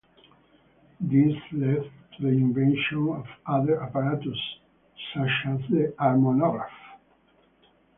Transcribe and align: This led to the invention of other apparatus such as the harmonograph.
This 0.99 1.35
led 1.51 1.83
to 1.83 2.21
the 2.21 2.29
invention 2.29 3.07
of 3.09 3.27
other 3.45 3.83
apparatus 3.83 4.57
such 5.13 5.29
as 5.45 5.59
the 5.69 5.93
harmonograph. 5.99 6.71